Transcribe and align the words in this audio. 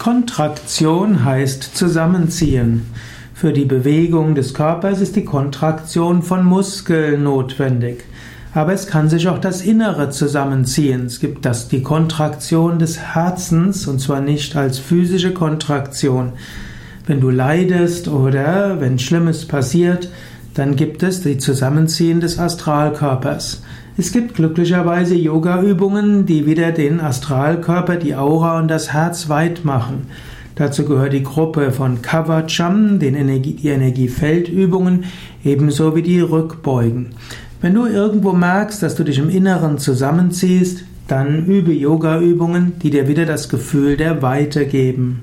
Kontraktion 0.00 1.26
heißt 1.26 1.76
zusammenziehen. 1.76 2.86
Für 3.34 3.52
die 3.52 3.66
Bewegung 3.66 4.34
des 4.34 4.54
Körpers 4.54 5.02
ist 5.02 5.14
die 5.14 5.26
Kontraktion 5.26 6.22
von 6.22 6.42
Muskeln 6.42 7.22
notwendig. 7.22 8.04
Aber 8.54 8.72
es 8.72 8.86
kann 8.86 9.10
sich 9.10 9.28
auch 9.28 9.36
das 9.36 9.60
Innere 9.60 10.08
zusammenziehen. 10.08 11.04
Es 11.04 11.20
gibt 11.20 11.44
das, 11.44 11.68
die 11.68 11.82
Kontraktion 11.82 12.78
des 12.78 12.98
Herzens, 12.98 13.86
und 13.86 14.00
zwar 14.00 14.22
nicht 14.22 14.56
als 14.56 14.78
physische 14.78 15.34
Kontraktion. 15.34 16.32
Wenn 17.06 17.20
du 17.20 17.28
leidest 17.28 18.08
oder 18.08 18.80
wenn 18.80 18.98
Schlimmes 18.98 19.44
passiert, 19.44 20.08
dann 20.54 20.76
gibt 20.76 21.02
es 21.02 21.22
die 21.22 21.38
Zusammenziehen 21.38 22.20
des 22.20 22.38
Astralkörpers. 22.38 23.62
Es 23.96 24.12
gibt 24.12 24.34
glücklicherweise 24.34 25.14
Yoga-Übungen, 25.14 26.26
die 26.26 26.46
wieder 26.46 26.72
den 26.72 27.00
Astralkörper, 27.00 27.96
die 27.96 28.14
Aura 28.14 28.58
und 28.58 28.68
das 28.68 28.92
Herz 28.92 29.28
weit 29.28 29.64
machen. 29.64 30.06
Dazu 30.54 30.84
gehört 30.84 31.12
die 31.12 31.22
Gruppe 31.22 31.72
von 31.72 32.02
Kavacham, 32.02 32.98
den 32.98 33.14
Energie, 33.14 33.54
die 33.54 33.68
Energiefeldübungen, 33.68 35.04
ebenso 35.44 35.96
wie 35.96 36.02
die 36.02 36.20
Rückbeugen. 36.20 37.14
Wenn 37.60 37.74
du 37.74 37.86
irgendwo 37.86 38.32
merkst, 38.32 38.82
dass 38.82 38.94
du 38.94 39.04
dich 39.04 39.18
im 39.18 39.28
Inneren 39.28 39.78
zusammenziehst, 39.78 40.84
dann 41.08 41.46
übe 41.46 41.72
Yoga-Übungen, 41.72 42.74
die 42.82 42.90
dir 42.90 43.08
wieder 43.08 43.26
das 43.26 43.48
Gefühl 43.48 43.96
der 43.96 44.22
Weite 44.22 44.66
geben. 44.66 45.22